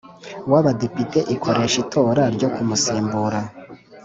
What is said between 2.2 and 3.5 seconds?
ryo kumusimbura